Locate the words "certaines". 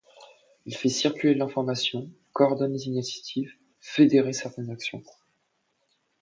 4.33-4.71